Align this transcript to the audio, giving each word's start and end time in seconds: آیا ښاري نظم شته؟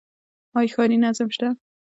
آیا 0.57 0.71
ښاري 0.73 0.97
نظم 1.03 1.27
شته؟ 1.35 1.47